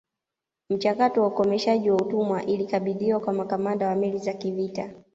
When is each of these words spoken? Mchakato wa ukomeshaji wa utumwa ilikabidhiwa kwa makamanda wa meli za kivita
Mchakato 0.69 1.21
wa 1.21 1.27
ukomeshaji 1.27 1.89
wa 1.91 1.97
utumwa 1.97 2.43
ilikabidhiwa 2.45 3.19
kwa 3.19 3.33
makamanda 3.33 3.87
wa 3.87 3.95
meli 3.95 4.17
za 4.17 4.33
kivita 4.33 4.89